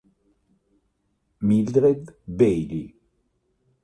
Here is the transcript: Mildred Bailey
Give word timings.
Mildred 1.45 2.25
Bailey 2.25 2.89